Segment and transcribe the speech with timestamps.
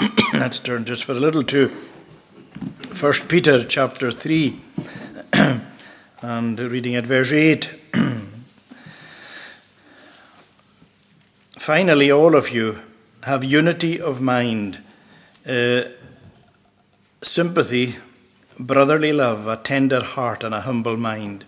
[0.34, 1.68] Let's turn just for a little to
[3.00, 4.62] First Peter chapter 3
[6.22, 7.64] and reading at verse 8.
[11.66, 12.78] Finally, all of you
[13.22, 14.78] have unity of mind,
[15.46, 15.80] uh,
[17.22, 17.96] sympathy,
[18.58, 21.44] brotherly love, a tender heart, and a humble mind.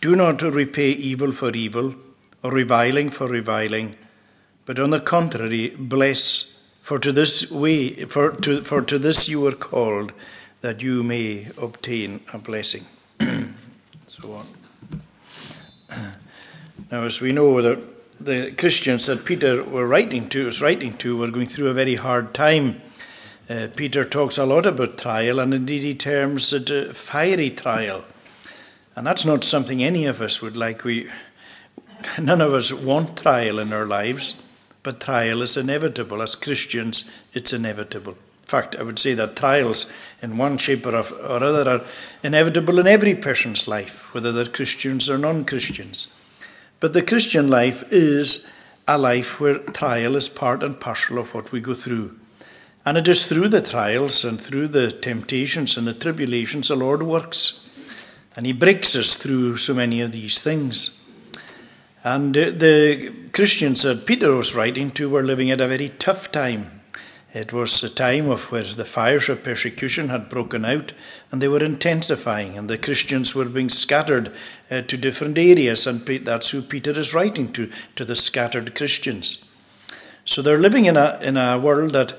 [0.00, 1.96] Do not repay evil for evil
[2.44, 3.96] or reviling for reviling,
[4.66, 6.44] but on the contrary, bless,
[6.88, 10.12] for to this way, for to, for to this you were called,
[10.62, 12.86] that you may obtain a blessing.
[13.20, 14.54] so on.
[16.92, 17.82] Now, as we know that
[18.20, 21.96] the Christians that Peter were writing to, was writing to, were going through a very
[21.96, 22.80] hard time.
[23.48, 28.04] Uh, Peter talks a lot about trial, and indeed he terms it a fiery trial.
[28.94, 30.84] And that's not something any of us would like.
[30.84, 31.08] We,
[32.20, 34.32] none of us want trial in our lives,
[34.86, 36.22] but trial is inevitable.
[36.22, 37.02] As Christians,
[37.34, 38.12] it's inevitable.
[38.12, 39.84] In fact, I would say that trials,
[40.22, 41.86] in one shape or, or other, are
[42.22, 46.06] inevitable in every person's life, whether they're Christians or non Christians.
[46.80, 48.44] But the Christian life is
[48.86, 52.12] a life where trial is part and parcel of what we go through.
[52.84, 57.02] And it is through the trials and through the temptations and the tribulations the Lord
[57.02, 57.54] works.
[58.36, 60.95] And He breaks us through so many of these things.
[62.06, 66.80] And the Christians that Peter was writing to were living at a very tough time.
[67.34, 70.92] It was a time of where the fires of persecution had broken out
[71.32, 74.30] and they were intensifying, and the Christians were being scattered
[74.70, 79.38] uh, to different areas, and that's who Peter is writing to, to the scattered Christians.
[80.26, 82.12] So they're living in a, in a world that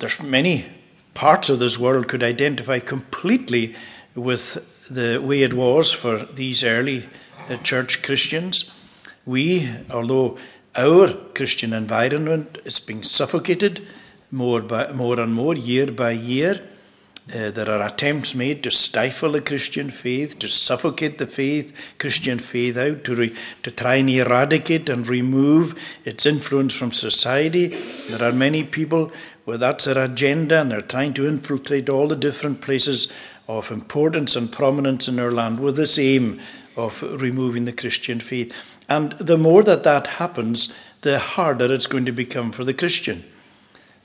[0.00, 0.66] there's many
[1.14, 3.76] parts of this world could identify completely
[4.16, 4.40] with
[4.90, 7.08] the way it was for these early
[7.64, 8.64] church Christians.
[9.26, 10.38] We, although
[10.74, 13.80] our Christian environment is being suffocated
[14.30, 16.54] more, by, more and more, year by year.
[17.28, 21.66] Uh, there are attempts made to stifle the Christian faith, to suffocate the faith,
[21.98, 25.72] Christian faith out, to, re, to try and eradicate and remove
[26.06, 27.68] its influence from society.
[28.08, 29.12] There are many people
[29.44, 33.08] where that's their agenda, and they're trying to infiltrate all the different places
[33.48, 36.38] of importance and prominence in our land with this aim
[36.76, 38.52] of removing the Christian faith.
[38.88, 40.70] And the more that that happens,
[41.02, 43.24] the harder it's going to become for the Christian.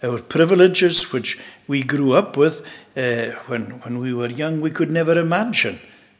[0.02, 1.38] Our privileges, which
[1.68, 2.54] we grew up with
[2.96, 5.80] uh, when, when we were young, we could never imagine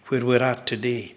[0.10, 1.16] where we're at today.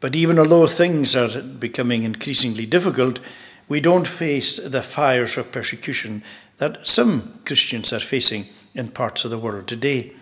[0.00, 3.20] But even although things are becoming increasingly difficult,
[3.68, 6.22] we don't face the fires of persecution
[6.58, 10.12] that some Christians are facing in parts of the world today.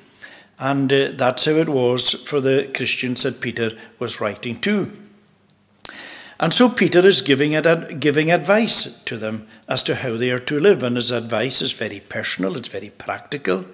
[0.60, 4.93] And uh, that's how it was for the Christians that Peter was writing to.
[6.38, 7.59] And so Peter is giving,
[7.98, 11.75] giving advice to them as to how they are to live, and his advice is
[11.78, 13.65] very personal, it's very practical.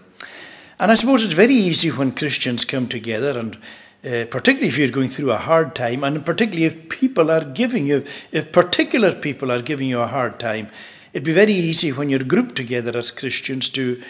[0.78, 4.92] And I suppose it's very easy when Christians come together, and uh, particularly if you're
[4.92, 9.50] going through a hard time, and particularly if people are giving you, if particular people
[9.50, 10.68] are giving you a hard time,
[11.12, 14.00] it'd be very easy when you're grouped together as Christians to,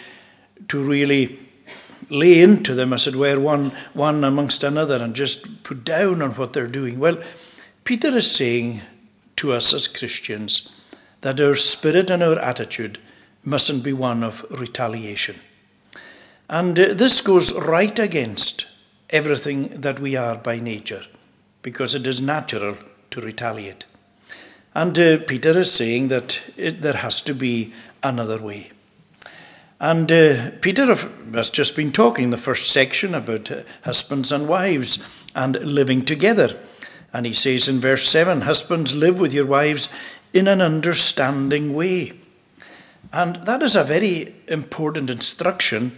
[0.69, 1.46] to really
[2.09, 6.31] lay into them, as it were, one, one amongst another and just put down on
[6.35, 6.99] what they're doing.
[6.99, 7.17] Well,
[7.85, 8.81] Peter is saying
[9.37, 10.69] to us as Christians
[11.23, 12.97] that our spirit and our attitude
[13.43, 15.35] mustn't be one of retaliation.
[16.49, 18.65] And uh, this goes right against
[19.09, 21.01] everything that we are by nature,
[21.63, 22.77] because it is natural
[23.11, 23.83] to retaliate.
[24.73, 28.71] And uh, Peter is saying that it, there has to be another way.
[29.79, 30.95] And uh, Peter
[31.35, 34.97] has just been talking in the first section about uh, husbands and wives
[35.35, 36.49] and living together.
[37.13, 39.87] And he says in verse 7 Husbands, live with your wives
[40.33, 42.13] in an understanding way.
[43.13, 45.97] And that is a very important instruction.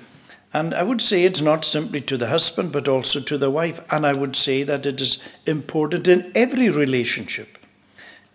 [0.54, 3.76] And I would say it's not simply to the husband, but also to the wife.
[3.90, 7.48] And I would say that it is important in every relationship.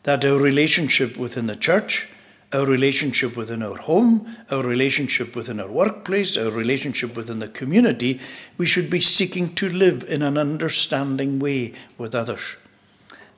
[0.05, 2.07] That our relationship within the church,
[2.55, 8.21] our relationship within our home, our relationship within our workplace, our relationship within the community,
[8.59, 12.41] we should be seeking to live in an understanding way with others.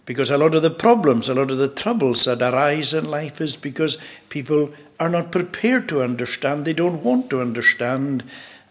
[0.05, 3.41] Because a lot of the problems, a lot of the troubles that arise in life
[3.41, 3.97] is because
[4.29, 8.23] people are not prepared to understand, they don't want to understand,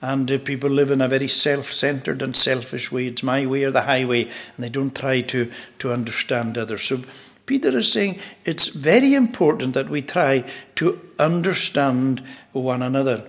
[0.01, 3.07] and uh, people live in a very self centered and selfish way.
[3.07, 6.85] It's my way or the highway, and they don't try to, to understand others.
[6.87, 6.97] So
[7.45, 10.43] Peter is saying it's very important that we try
[10.77, 12.21] to understand
[12.53, 13.27] one another.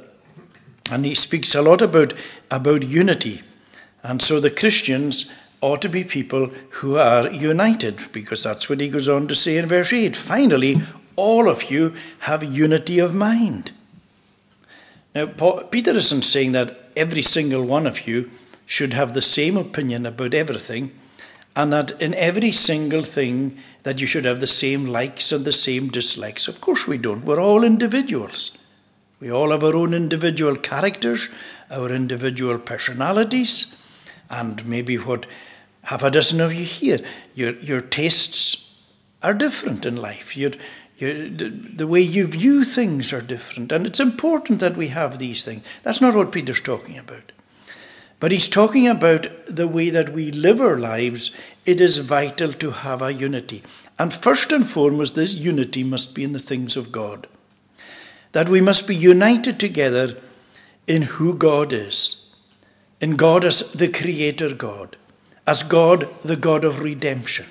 [0.87, 2.13] And he speaks a lot about,
[2.51, 3.43] about unity.
[4.03, 5.27] And so the Christians
[5.61, 9.57] ought to be people who are united, because that's what he goes on to say
[9.57, 10.15] in verse 8.
[10.29, 10.77] Finally,
[11.17, 11.91] all of you
[12.21, 13.71] have unity of mind.
[15.15, 18.31] Now, Paul, Peter isn't saying that every single one of you
[18.67, 20.93] should have the same opinion about everything,
[21.57, 25.53] and that in every single thing that you should have the same likes and the
[25.53, 26.49] same dislikes.
[26.49, 27.25] Of course, we don't.
[27.25, 28.51] We're all individuals.
[29.21, 31.27] We all have our own individual characters,
[31.71, 33.67] our individual personalities,
[34.29, 35.25] and maybe what
[35.83, 36.99] half a dozen of you here,
[37.35, 38.59] your, your tastes
[39.23, 40.37] are different in life.
[40.37, 40.51] Your,
[40.99, 43.73] your, the, the way you view things are different.
[43.73, 45.63] And it's important that we have these things.
[45.85, 47.33] That's not what Peter's talking about.
[48.19, 51.31] But he's talking about the way that we live our lives.
[51.67, 53.63] It is vital to have a unity.
[53.99, 57.27] And first and foremost, this unity must be in the things of God.
[58.33, 60.15] That we must be united together
[60.87, 62.17] in who God is,
[63.01, 64.97] in God as the Creator God,
[65.47, 67.47] as God, the God of redemption.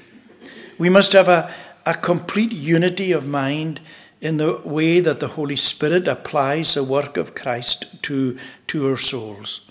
[0.80, 1.54] We must have a,
[1.86, 3.80] a complete unity of mind
[4.20, 8.38] in the way that the Holy Spirit applies the work of Christ to,
[8.70, 9.62] to our souls.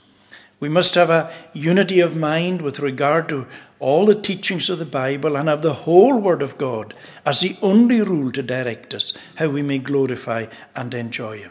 [0.61, 3.47] We must have a unity of mind with regard to
[3.81, 6.95] all the teachings of the Bible and have the whole Word of God
[7.27, 11.51] as the only rule to direct us how we may glorify and enjoy Him.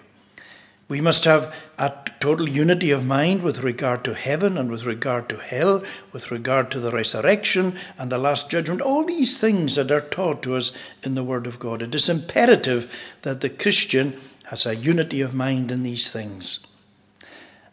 [0.89, 1.91] We must have a
[2.21, 5.81] total unity of mind with regard to heaven and with regard to hell,
[6.13, 8.81] with regard to the resurrection and the last judgment.
[8.81, 10.71] All these things that are taught to us
[11.03, 11.81] in the Word of God.
[11.81, 12.89] It is imperative
[13.23, 16.59] that the Christian has a unity of mind in these things.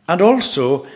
[0.08, 0.86] And also,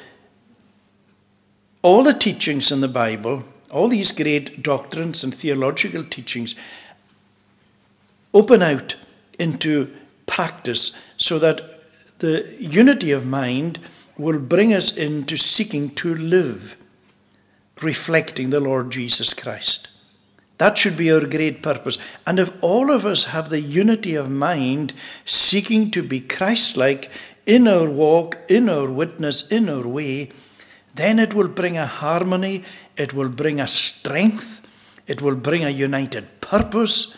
[1.85, 6.55] all the teachings in the Bible, all these great doctrines and theological teachings,
[8.33, 8.95] open out
[9.39, 9.95] into
[10.27, 11.61] practice so that
[12.21, 13.79] the unity of mind
[14.19, 16.63] will bring us into seeking to live,
[17.83, 19.87] reflecting the Lord Jesus Christ.
[20.59, 21.99] That should be our great purpose.
[22.27, 24.95] And if all of us have the unity of mind,
[25.27, 27.09] seeking to be Christ like
[27.45, 30.31] in our walk, in our witness, in our way,
[30.97, 32.65] then it will bring a harmony,
[32.97, 34.45] it will bring a strength,
[35.07, 37.13] it will bring a united purpose,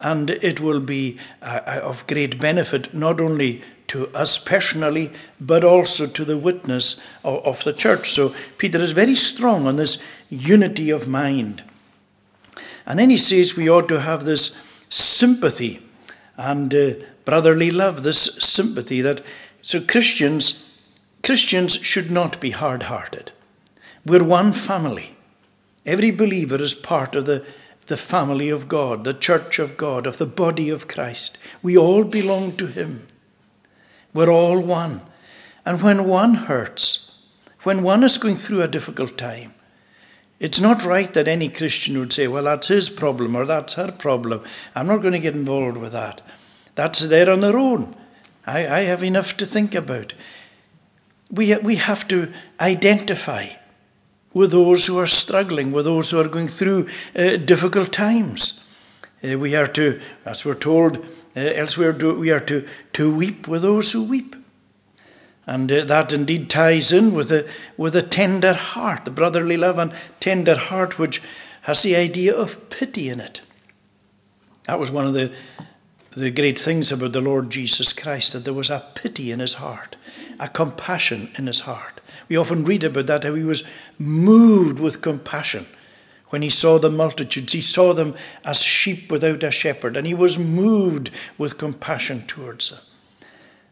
[0.00, 5.10] and it will be uh, uh of great benefit not only to us personally,
[5.40, 8.06] but also to the witness of, of the church.
[8.14, 9.98] So Peter is very strong on this
[10.28, 11.62] unity of mind.
[12.86, 14.50] And then he says we ought to have this
[14.90, 15.80] sympathy
[16.36, 19.20] and uh, brotherly love, this sympathy that
[19.62, 20.64] so Christians
[21.28, 23.32] Christians should not be hard-hearted.
[24.06, 25.14] We're one family.
[25.84, 27.44] Every believer is part of the,
[27.86, 31.36] the family of God, the church of God, of the body of Christ.
[31.62, 33.08] We all belong to Him.
[34.14, 35.02] We're all one.
[35.66, 37.10] And when one hurts,
[37.62, 39.52] when one is going through a difficult time,
[40.40, 43.94] it's not right that any Christian would say, well, that's his problem or that's her
[43.98, 44.46] problem.
[44.74, 46.22] I'm not going to get involved with that.
[46.74, 47.94] That's there on their own.
[48.46, 50.14] I, I have enough to think about.
[51.30, 53.48] We, we have to identify
[54.34, 58.60] with those who are struggling, with those who are going through uh, difficult times.
[59.22, 63.62] Uh, we are to, as we're told uh, elsewhere, we are to, to weep with
[63.62, 64.34] those who weep.
[65.46, 69.78] And uh, that indeed ties in with a, with a tender heart, the brotherly love
[69.78, 71.20] and tender heart, which
[71.62, 73.38] has the idea of pity in it.
[74.66, 75.34] That was one of the,
[76.16, 79.54] the great things about the Lord Jesus Christ, that there was a pity in his
[79.54, 79.96] heart,
[80.38, 82.00] a compassion in his heart.
[82.28, 83.62] We often read about that, how he was
[83.98, 85.66] moved with compassion
[86.30, 87.52] when he saw the multitudes.
[87.52, 88.14] He saw them
[88.44, 92.80] as sheep without a shepherd, and he was moved with compassion towards them.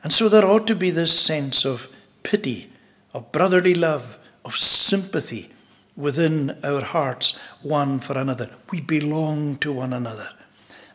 [0.02, 1.78] And so there ought to be this sense of
[2.22, 2.70] pity,
[3.12, 4.02] of brotherly love,
[4.44, 5.50] of sympathy
[5.96, 8.50] within our hearts, one for another.
[8.70, 10.28] We belong to one another.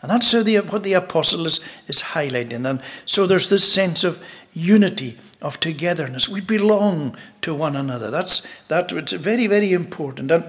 [0.02, 2.66] And that's the, what the apostle is, is highlighting.
[2.66, 4.16] And so there's this sense of
[4.54, 6.30] unity, of togetherness.
[6.32, 8.10] We belong to one another.
[8.10, 8.86] That's that.
[8.92, 10.32] It's very, very important.
[10.32, 10.44] And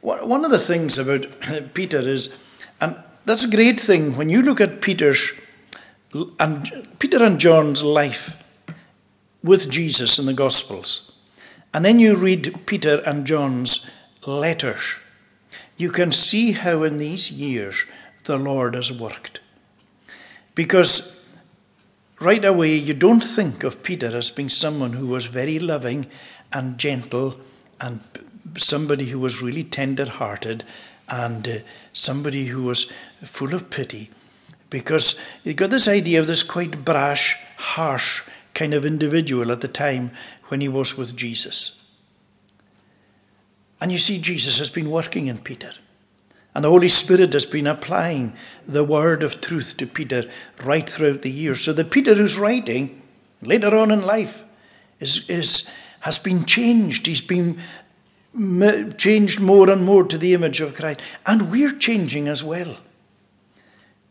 [0.00, 1.20] one of the things about
[1.74, 2.30] Peter is,
[2.80, 2.96] and
[3.26, 5.20] that's a great thing when you look at Peter's
[6.38, 6.68] and
[7.00, 8.30] Peter and John's life
[9.42, 11.12] with Jesus in the Gospels,
[11.72, 13.80] and then you read Peter and John's
[14.24, 14.80] letters,
[15.76, 17.74] you can see how in these years
[18.26, 19.40] the Lord has worked.
[20.54, 21.02] Because
[22.20, 26.06] right away you don't think of Peter as being someone who was very loving
[26.52, 27.40] and gentle
[27.80, 28.00] and
[28.56, 30.64] somebody who was really tender hearted
[31.08, 31.58] and uh,
[31.92, 32.86] somebody who was
[33.38, 34.10] full of pity.
[34.70, 38.22] Because you got this idea of this quite brash, harsh
[38.58, 40.10] kind of individual at the time
[40.48, 41.72] when he was with Jesus.
[43.80, 45.72] And you see, Jesus has been working in Peter.
[46.54, 48.32] And the Holy Spirit has been applying
[48.68, 50.22] the word of truth to Peter
[50.64, 51.62] right throughout the years.
[51.64, 53.02] So that Peter, who's writing,
[53.42, 54.34] later on in life,
[55.00, 55.64] is, is,
[56.00, 57.06] has been changed.
[57.06, 57.60] He's been
[58.98, 61.00] changed more and more to the image of Christ.
[61.26, 62.78] And we're changing as well.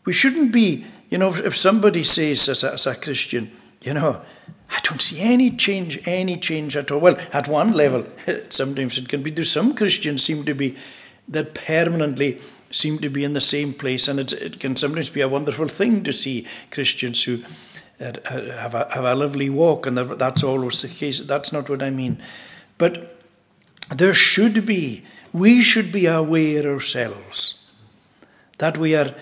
[0.05, 4.21] We shouldn't be, you know, if somebody says as a, as a Christian, you know,
[4.69, 6.99] I don't see any change, any change at all.
[6.99, 8.05] Well, at one level,
[8.49, 9.31] sometimes it can be.
[9.31, 10.75] Do some Christians seem to be
[11.29, 12.39] that permanently
[12.71, 16.03] seem to be in the same place, and it can sometimes be a wonderful thing
[16.03, 17.37] to see Christians who
[18.03, 18.11] uh,
[18.59, 21.21] have a, have a lovely walk, and that's always the case.
[21.27, 22.21] That's not what I mean,
[22.77, 22.93] but
[23.97, 25.03] there should be,
[25.33, 27.55] we should be aware ourselves
[28.59, 29.15] that we are,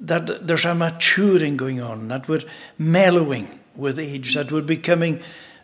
[0.00, 2.42] that there's a maturing going on, that we're
[2.78, 5.20] mellowing with age, that we're becoming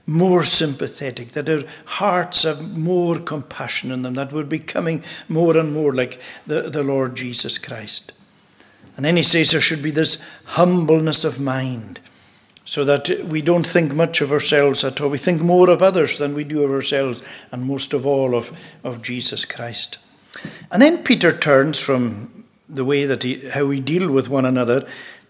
[0.06, 5.72] more sympathetic, that our hearts have more compassion in them, that we're becoming more and
[5.72, 6.12] more like
[6.46, 8.12] the, the Lord Jesus Christ.
[8.96, 12.00] And then he says there should be this humbleness of mind
[12.64, 15.10] so that we don't think much of ourselves at all.
[15.10, 17.20] We think more of others than we do of ourselves,
[17.52, 18.44] and most of all of,
[18.82, 19.98] of Jesus Christ.
[20.70, 24.82] And then Peter turns from the way that he, how we deal with one another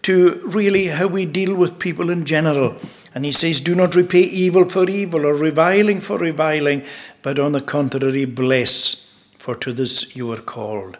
[0.03, 2.79] to really how we deal with people in general.
[3.13, 6.83] And he says, Do not repay evil for evil or reviling for reviling,
[7.23, 8.97] but on the contrary, bless,
[9.43, 10.97] for to this you are called.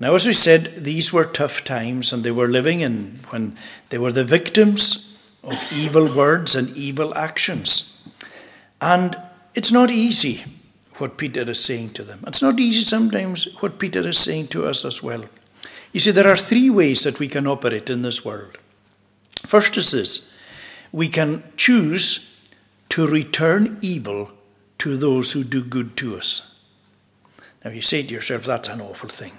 [0.00, 3.56] Now, as we said, these were tough times, and they were living in when
[3.90, 4.98] they were the victims
[5.42, 7.84] of evil words and evil actions.
[8.80, 9.16] And
[9.54, 10.44] it's not easy
[10.98, 12.24] what Peter is saying to them.
[12.26, 15.24] It's not easy sometimes what Peter is saying to us as well.
[15.92, 18.58] You see, there are three ways that we can operate in this world.
[19.50, 20.20] First is this
[20.92, 22.20] we can choose
[22.90, 24.30] to return evil
[24.80, 26.42] to those who do good to us.
[27.64, 29.32] Now you say to yourself, that's an awful thing.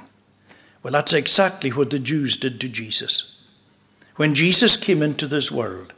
[0.84, 3.32] Well, that's exactly what the Jews did to Jesus.
[4.16, 5.94] When Jesus came into this world,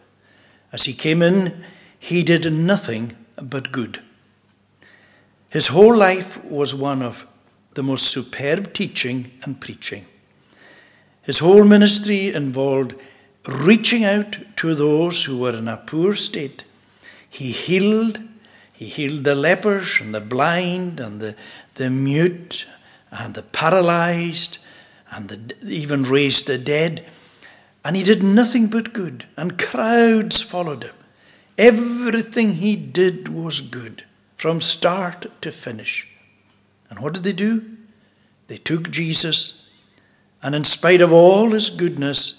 [0.71, 1.65] as he came in,
[1.99, 3.99] he did nothing but good.
[5.49, 7.13] His whole life was one of
[7.75, 10.05] the most superb teaching and preaching.
[11.23, 12.93] His whole ministry involved
[13.47, 16.63] reaching out to those who were in a poor state.
[17.29, 18.17] He healed,
[18.73, 21.35] he healed the lepers and the blind and the,
[21.77, 22.55] the mute
[23.11, 24.57] and the paralyzed
[25.11, 27.05] and the, even raised the dead.
[27.83, 30.95] And he did nothing but good, and crowds followed him.
[31.57, 34.03] Everything he did was good,
[34.41, 36.05] from start to finish.
[36.89, 37.61] And what did they do?
[38.49, 39.53] They took Jesus,
[40.41, 42.33] and in spite of all his goodness,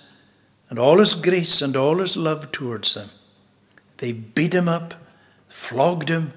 [0.69, 3.11] and all his grace, and all his love towards them,
[4.01, 4.93] they beat him up,
[5.69, 6.33] flogged him,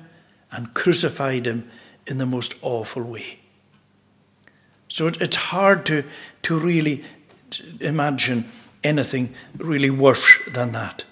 [0.52, 1.70] and crucified him
[2.08, 3.40] in the most awful way.
[4.90, 6.04] So it's hard to,
[6.44, 7.04] to really
[7.80, 8.52] imagine
[8.84, 11.04] anything really worse than that.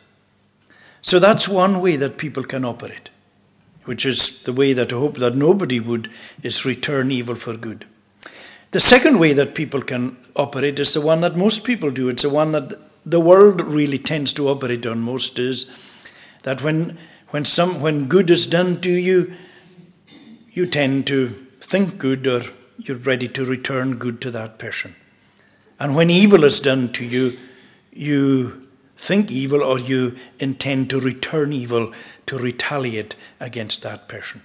[1.02, 3.10] So that's one way that people can operate,
[3.86, 6.10] which is the way that I hope that nobody would,
[6.44, 7.86] is return evil for good.
[8.74, 12.10] The second way that people can operate is the one that most people do.
[12.10, 12.74] It's the one that
[13.10, 15.66] the world really tends to operate on most is
[16.44, 16.98] that when
[17.32, 19.34] when some when good is done to you,
[20.52, 21.30] you tend to
[21.72, 22.42] think good or
[22.78, 24.96] you're ready to return good to that person.
[25.80, 27.32] And when evil is done to you,
[27.92, 28.68] you
[29.08, 31.94] think evil or you intend to return evil
[32.28, 34.42] to retaliate against that person.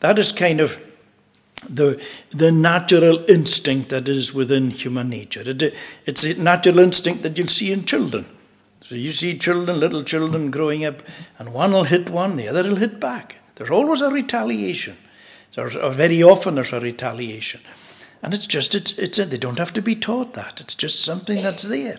[0.00, 0.70] That is kind of
[1.68, 1.96] the,
[2.36, 5.42] the natural instinct that is within human nature.
[5.44, 5.74] It,
[6.06, 8.26] it's a natural instinct that you'll see in children.
[8.88, 10.96] So you see children, little children growing up,
[11.38, 13.34] and one will hit one, the other will hit back.
[13.56, 14.96] There's always a retaliation.
[15.54, 17.60] There's, very often there's a retaliation.
[18.22, 20.54] And it's just, it's, it's they don't have to be taught that.
[20.60, 21.98] It's just something that's there.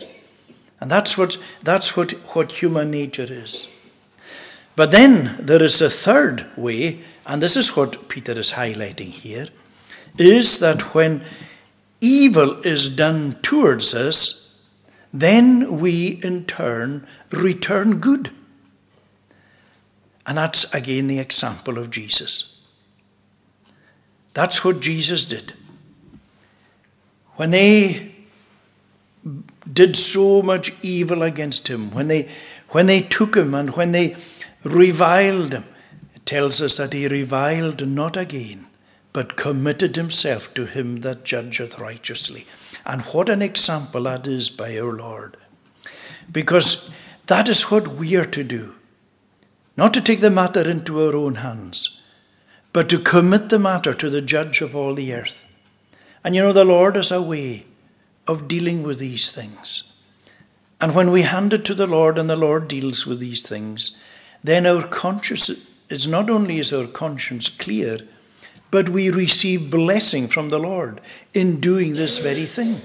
[0.79, 1.29] And that's what,
[1.63, 3.67] that's what, what human nature is.
[4.75, 9.47] But then there is a third way, and this is what Peter is highlighting here,
[10.17, 11.25] is that when
[11.99, 14.35] evil is done towards us,
[15.13, 18.29] then we in turn return good.
[20.25, 22.47] And that's again the example of Jesus.
[24.33, 25.53] That's what Jesus did.
[27.35, 28.15] When they
[29.71, 32.29] did so much evil against him, when they,
[32.71, 34.15] when they took him and when they
[34.63, 35.65] reviled him,
[36.13, 38.67] it tells us that he reviled not again,
[39.13, 42.45] but committed himself to him that judgeth righteously.
[42.85, 45.37] And what an example that is by our Lord.
[46.31, 46.89] Because
[47.27, 48.73] that is what we are to do.
[49.75, 51.89] Not to take the matter into our own hands,
[52.73, 55.29] but to commit the matter to the judge of all the earth.
[56.23, 57.65] And you know, the Lord has a way
[58.27, 59.83] of dealing with these things.
[60.81, 63.91] And when we hand it to the Lord and the Lord deals with these things,
[64.43, 65.51] then our conscience
[65.91, 67.99] is not only is our conscience clear,
[68.71, 70.99] but we receive blessing from the Lord
[71.35, 72.81] in doing this very thing.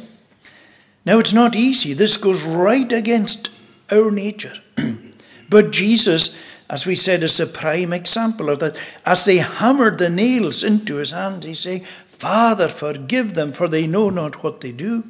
[1.07, 1.95] Now, it's not easy.
[1.95, 3.49] This goes right against
[3.91, 4.55] our nature.
[5.51, 6.31] but Jesus,
[6.69, 8.75] as we said, is a prime example of that.
[9.07, 11.83] As they hammered the nails into his hands, he said,
[12.21, 15.05] Father, forgive them, for they know not what they do.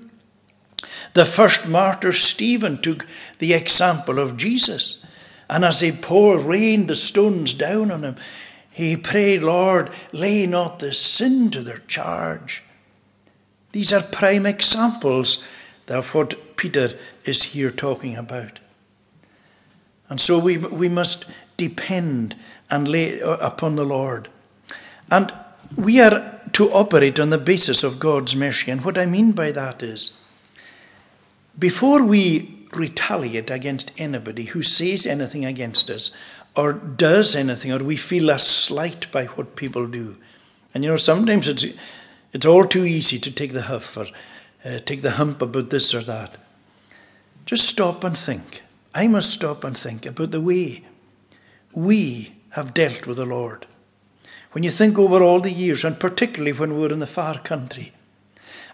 [1.15, 3.05] The first martyr, Stephen, took
[3.39, 5.05] the example of Jesus.
[5.49, 8.17] And as they poured, rained the stones down on him,
[8.73, 12.63] he prayed, Lord, lay not this sin to their charge.
[13.73, 15.39] These are prime examples
[15.89, 16.89] of what Peter
[17.25, 18.59] is here talking about.
[20.09, 21.25] And so we, we must
[21.57, 22.35] depend
[22.71, 24.29] and lay uh, upon the Lord.
[25.11, 25.33] And
[25.83, 28.71] we are to operate on the basis of God's mercy.
[28.71, 30.13] And what I mean by that is,
[31.59, 36.11] before we retaliate against anybody who says anything against us,
[36.57, 40.17] or does anything, or we feel a slight by what people do,
[40.75, 41.65] and you know, sometimes it's,
[42.33, 44.05] it's all too easy to take the huff or
[44.65, 46.37] uh, take the hump about this or that.
[47.47, 48.43] Just stop and think.
[48.93, 50.85] I must stop and think about the way
[51.75, 53.67] we have dealt with the Lord.
[54.53, 57.43] When you think over all the years, and particularly when we were in the far
[57.43, 57.93] country,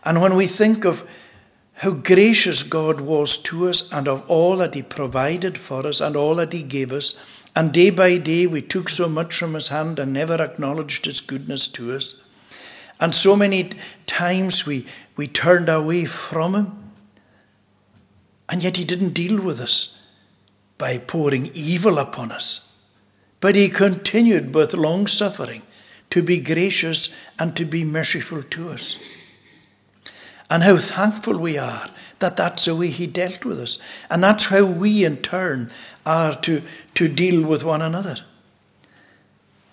[0.04, 0.94] and when we think of
[1.74, 6.14] how gracious God was to us and of all that He provided for us and
[6.16, 7.14] all that He gave us,
[7.56, 11.20] and day by day we took so much from His hand and never acknowledged His
[11.26, 12.14] goodness to us.
[13.00, 13.72] And so many
[14.06, 14.86] times we,
[15.16, 16.92] we turned away from Him,
[18.48, 19.88] and yet He didn't deal with us
[20.78, 22.60] by pouring evil upon us.
[23.40, 25.62] But He continued with long suffering
[26.10, 28.96] to be gracious and to be merciful to us.
[30.50, 31.88] And how thankful we are
[32.20, 33.78] that that's the way He dealt with us.
[34.10, 35.70] And that's how we, in turn,
[36.04, 36.60] are to,
[36.96, 38.16] to deal with one another.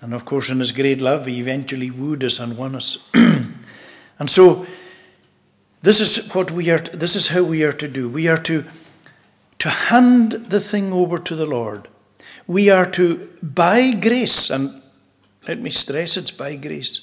[0.02, 2.98] And of course, in His great love, He eventually wooed us and won us.
[3.14, 4.66] and so,
[5.84, 6.82] this is what we are.
[6.98, 8.12] This is how we are to do.
[8.12, 8.64] We are to
[9.60, 11.88] to hand the thing over to the Lord.
[12.48, 14.82] We are to, by grace, and
[15.48, 17.02] let me stress it's by grace.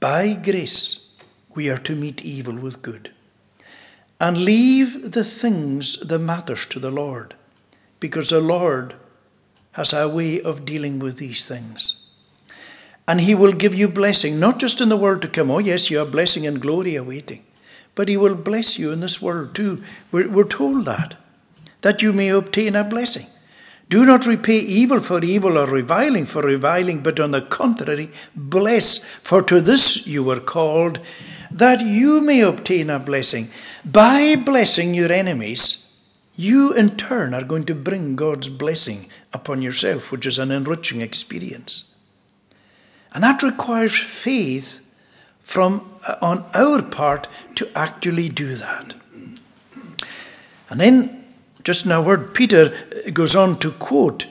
[0.00, 1.01] By grace,
[1.54, 3.10] we are to meet evil with good.
[4.20, 7.34] And leave the things, the matters to the Lord.
[8.00, 8.94] Because the Lord
[9.72, 11.96] has a way of dealing with these things.
[13.08, 15.50] And He will give you blessing, not just in the world to come.
[15.50, 17.42] Oh, yes, you have blessing and glory awaiting.
[17.96, 19.78] But He will bless you in this world too.
[20.12, 21.14] We're, we're told that.
[21.82, 23.26] That you may obtain a blessing.
[23.90, 29.00] Do not repay evil for evil or reviling for reviling, but on the contrary, bless,
[29.28, 30.98] for to this you were called,
[31.58, 33.50] that you may obtain a blessing.
[33.84, 35.78] By blessing your enemies,
[36.34, 41.00] you in turn are going to bring God's blessing upon yourself, which is an enriching
[41.00, 41.84] experience.
[43.12, 44.64] And that requires faith
[45.52, 48.94] from uh, on our part to actually do that.
[50.70, 51.24] And then
[51.64, 52.70] just now, word Peter
[53.14, 54.22] goes on to quote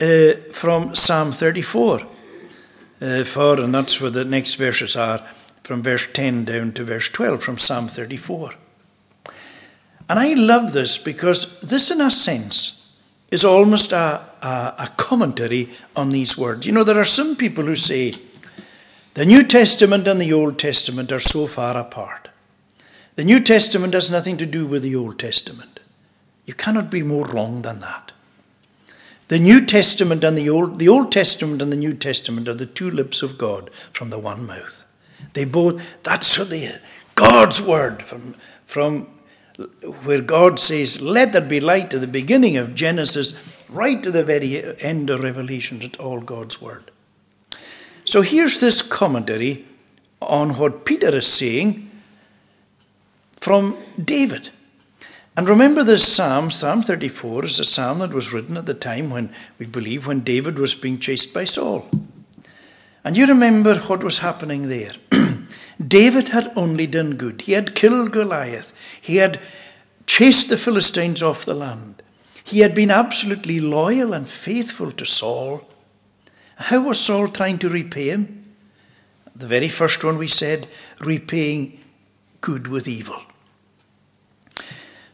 [0.00, 0.06] uh,
[0.60, 2.04] from Psalm 34, uh,
[3.34, 5.26] for, and that's where the next verses are,
[5.66, 8.52] from verse 10 down to verse 12 from Psalm 34.
[10.08, 12.72] And I love this because this, in a sense,
[13.32, 16.64] is almost a, a, a commentary on these words.
[16.64, 18.12] You know, there are some people who say
[19.16, 22.28] the New Testament and the Old Testament are so far apart.
[23.16, 25.80] The New Testament has nothing to do with the Old Testament.
[26.44, 28.12] You cannot be more wrong than that.
[29.28, 32.66] The New Testament and the Old, the Old Testament and the New Testament are the
[32.66, 34.85] two lips of God from the one mouth.
[35.34, 36.70] They both, that's what they,
[37.16, 38.34] God's word from,
[38.72, 39.08] from
[40.04, 43.32] where God says, let there be light at the beginning of Genesis,
[43.70, 46.90] right to the very end of Revelation, it's all God's word.
[48.04, 49.66] So here's this commentary
[50.20, 51.90] on what Peter is saying
[53.42, 54.48] from David.
[55.36, 59.10] And remember this psalm, Psalm 34, is a psalm that was written at the time
[59.10, 61.90] when we believe when David was being chased by Saul.
[63.06, 64.90] And you remember what was happening there.
[65.88, 67.40] David had only done good.
[67.42, 68.64] He had killed Goliath.
[69.00, 69.38] He had
[70.08, 72.02] chased the Philistines off the land.
[72.44, 75.60] He had been absolutely loyal and faithful to Saul.
[76.56, 78.44] How was Saul trying to repay him?
[79.36, 80.66] The very first one we said,
[81.00, 81.78] repaying
[82.40, 83.22] good with evil.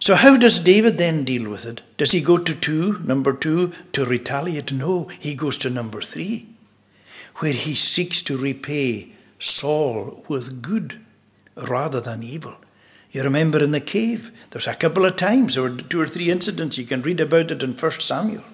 [0.00, 1.82] So, how does David then deal with it?
[1.98, 4.72] Does he go to two, number two, to retaliate?
[4.72, 6.51] No, he goes to number three,
[7.40, 11.00] where he seeks to repay Saul with good
[11.68, 12.54] rather than evil.
[13.10, 16.30] You remember in the cave, there's a couple of times, there were two or three
[16.30, 18.44] incidents, you can read about it in 1 Samuel.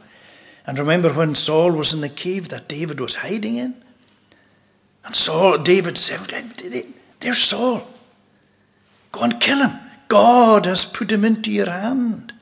[0.67, 3.83] And remember when Saul was in the cave that David was hiding in?
[5.05, 6.21] And Saul, David said,
[7.23, 7.89] There's Saul.
[9.13, 9.81] Go and kill him.
[10.11, 12.33] God has put him into your hand.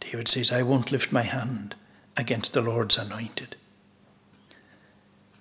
[0.00, 1.74] David says, I won't lift my hand
[2.16, 3.56] against the Lord's anointed.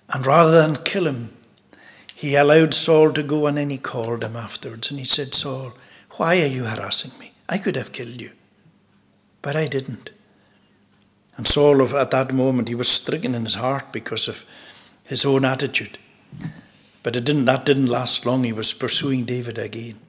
[0.10, 1.32] And rather than kill him,
[2.16, 5.74] he allowed Saul to go and then he called him afterwards and he said, Saul,
[6.18, 7.32] why are you harassing me?
[7.48, 8.32] I could have killed you,
[9.42, 10.10] but I didn't.
[11.38, 14.36] And Saul, at that moment, he was stricken in his heart because of
[15.06, 15.98] his own attitude.
[17.04, 18.44] But it didn't, that didn't last long.
[18.44, 20.00] He was pursuing David again.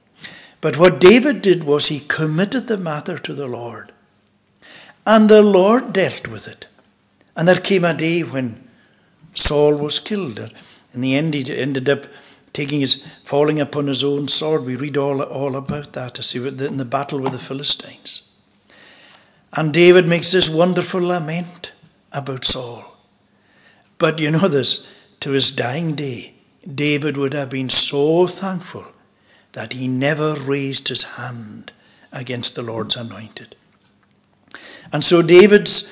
[0.61, 3.93] But what David did was he committed the matter to the Lord.
[5.05, 6.65] And the Lord dealt with it.
[7.35, 8.67] And there came a day when
[9.35, 10.39] Saul was killed.
[10.93, 11.99] In the end, he ended up
[12.53, 14.65] taking his, falling upon his own sword.
[14.65, 18.21] We read all, all about that in the battle with the Philistines.
[19.53, 21.67] And David makes this wonderful lament
[22.11, 22.85] about Saul.
[23.99, 24.85] But you know this,
[25.21, 26.35] to his dying day,
[26.73, 28.85] David would have been so thankful
[29.53, 31.71] that he never raised his hand
[32.11, 33.55] against the Lord's anointed.
[34.91, 35.85] And so David's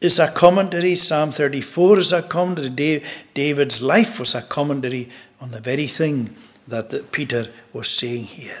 [0.00, 3.02] is a commentary, Psalm 34 is a commentary,
[3.34, 6.36] David's life was a commentary on the very thing
[6.68, 8.60] that Peter was saying here.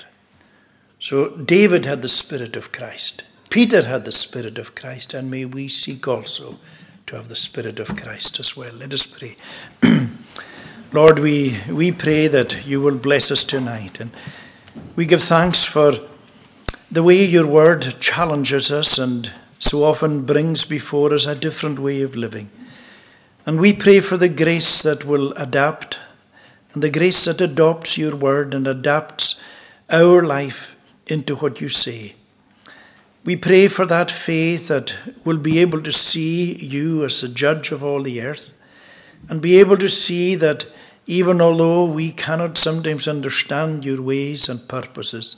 [1.00, 3.22] So David had the Spirit of Christ.
[3.50, 6.56] Peter had the Spirit of Christ, and may we seek also
[7.06, 8.72] to have the Spirit of Christ as well.
[8.72, 9.36] Let us pray.
[10.92, 13.98] Lord, we, we pray that you will bless us tonight.
[14.00, 14.10] And
[14.96, 15.92] we give thanks for
[16.90, 19.26] the way your word challenges us and
[19.68, 22.50] so often brings before us a different way of living.
[23.44, 25.96] And we pray for the grace that will adapt,
[26.72, 29.36] and the grace that adopts your word and adapts
[29.88, 30.74] our life
[31.06, 32.16] into what you say.
[33.24, 34.90] We pray for that faith that
[35.24, 38.50] will be able to see you as the judge of all the earth
[39.28, 40.62] and be able to see that
[41.06, 45.36] even although we cannot sometimes understand your ways and purposes,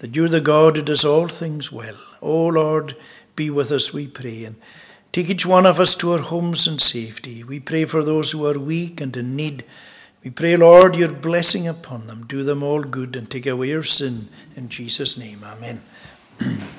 [0.00, 1.96] that you're the God who does all things well.
[2.20, 2.94] O oh Lord,
[3.36, 4.56] be with us, we pray, and
[5.12, 7.44] take each one of us to our homes in safety.
[7.44, 9.64] We pray for those who are weak and in need.
[10.24, 12.26] We pray, Lord, your blessing upon them.
[12.28, 14.28] Do them all good and take away your sin.
[14.56, 15.82] In Jesus' name, amen.